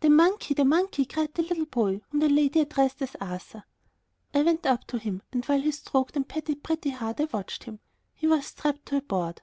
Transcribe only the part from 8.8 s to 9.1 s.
to a